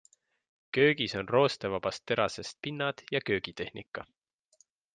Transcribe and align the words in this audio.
Köögis 0.77 1.15
on 1.15 1.25
roostevabast 1.29 2.05
terasest 2.05 2.57
pinnad 2.61 3.03
ja 3.11 3.21
köögitehnika. 3.25 4.05